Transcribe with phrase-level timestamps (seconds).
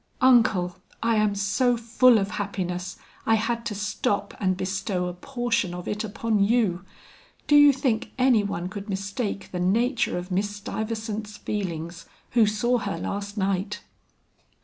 [0.21, 5.75] "Uncle, I am so full of happiness, I had to stop and bestow a portion
[5.75, 6.83] of it upon you.
[7.45, 12.79] Do you think any one could mistake the nature of Miss Stuyvesant's feelings, who saw
[12.79, 13.81] her last night?"